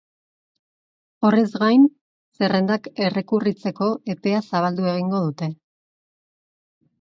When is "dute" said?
5.29-5.51